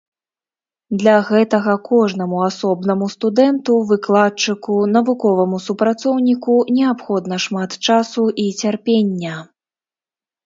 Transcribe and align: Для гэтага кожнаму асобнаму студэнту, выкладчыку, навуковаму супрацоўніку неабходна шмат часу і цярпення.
Для 1.01 1.11
гэтага 1.25 1.73
кожнаму 1.89 2.37
асобнаму 2.45 3.09
студэнту, 3.15 3.75
выкладчыку, 3.91 4.77
навуковаму 4.95 5.59
супрацоўніку 5.67 6.55
неабходна 6.79 7.35
шмат 7.45 7.77
часу 7.91 8.23
і 8.45 8.47
цярпення. 8.65 9.35